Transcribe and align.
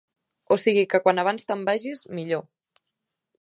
O 0.53 0.55
sigui 0.61 0.85
que 0.93 1.01
quan 1.03 1.21
abans 1.25 1.47
te'n 1.51 1.61
vagis, 1.69 2.03
millor. 2.21 2.43